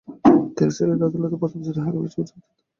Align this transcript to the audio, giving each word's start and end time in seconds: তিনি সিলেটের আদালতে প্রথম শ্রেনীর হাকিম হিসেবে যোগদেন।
তিনি 0.55 0.71
সিলেটের 0.75 1.07
আদালতে 1.09 1.37
প্রথম 1.41 1.59
শ্রেনীর 1.63 1.85
হাকিম 1.85 2.01
হিসেবে 2.05 2.25
যোগদেন। 2.29 2.39